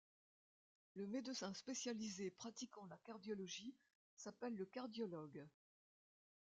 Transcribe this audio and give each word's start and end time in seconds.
Le 0.95 1.05
médecin 1.05 1.53
spécialisé 1.53 2.31
pratiquant 2.31 2.87
la 2.87 2.97
cardiologie 3.05 3.75
s'appelle 4.15 4.55
le 4.55 4.65
cardiologue. 4.65 5.47